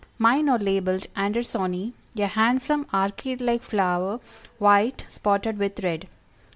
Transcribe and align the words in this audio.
Mine 0.17 0.49
are 0.49 0.57
labeled 0.57 1.05
Andersonii, 1.15 1.93
"a 2.17 2.25
handsome 2.25 2.87
orchid 2.91 3.39
like 3.39 3.61
flower, 3.61 4.19
white, 4.57 5.05
spotted 5.09 5.59
with 5.59 5.83
red." 5.83 6.07